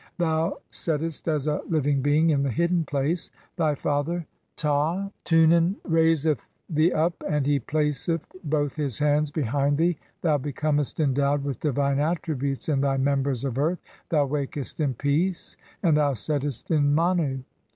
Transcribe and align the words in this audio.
Thou 0.17 0.57
settest 0.71 1.27
"as 1.27 1.45
a 1.45 1.61
living 1.69 2.01
being 2.01 2.31
(11) 2.31 2.31
in 2.33 2.41
the 2.41 2.49
hidden 2.49 2.83
place. 2.85 3.29
Thy 3.55 3.75
father 3.75 4.25
[Ta] 4.55 5.11
"tunen 5.25 5.75
raiseth 5.83 6.41
thee 6.67 6.91
up 6.91 7.23
and 7.29 7.45
he 7.45 7.59
placeth 7.59 8.21
both 8.43 8.75
his 8.77 8.97
hands 8.97 9.29
behind 9.29 9.77
"thee; 9.77 9.99
thou 10.23 10.39
becomest 10.39 10.99
endowed 10.99 11.43
with 11.43 11.59
divine 11.59 11.99
attributes 11.99 12.67
in 12.67 12.81
[thv] 12.81 12.99
"members 12.99 13.45
of 13.45 13.59
earth; 13.59 13.77
thou 14.09 14.25
wakest 14.25 14.79
in 14.79 14.95
peace 14.95 15.55
and 15.83 15.95
thou 15.97 16.15
settest 16.15 16.65
(12) 16.69 16.79
"in 16.81 16.95
Manu. 16.95 17.39